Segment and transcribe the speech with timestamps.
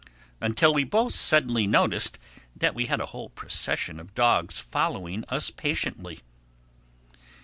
[0.41, 2.17] until we both suddenly noticed
[2.55, 6.21] that we had a whole procession of dogs following us patiently.